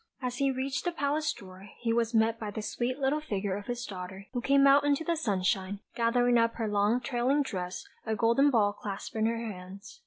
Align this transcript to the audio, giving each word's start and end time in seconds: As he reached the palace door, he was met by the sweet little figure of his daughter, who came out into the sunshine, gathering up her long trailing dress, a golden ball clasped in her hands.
As 0.19 0.37
he 0.37 0.49
reached 0.49 0.83
the 0.83 0.91
palace 0.91 1.31
door, 1.31 1.67
he 1.77 1.93
was 1.93 2.11
met 2.11 2.39
by 2.39 2.49
the 2.49 2.63
sweet 2.63 2.97
little 2.97 3.21
figure 3.21 3.55
of 3.55 3.67
his 3.67 3.85
daughter, 3.85 4.25
who 4.33 4.41
came 4.41 4.65
out 4.65 4.83
into 4.83 5.03
the 5.03 5.15
sunshine, 5.15 5.79
gathering 5.93 6.39
up 6.39 6.55
her 6.55 6.67
long 6.67 7.01
trailing 7.01 7.43
dress, 7.43 7.85
a 8.03 8.15
golden 8.15 8.49
ball 8.49 8.73
clasped 8.73 9.15
in 9.15 9.27
her 9.27 9.37
hands. 9.45 9.99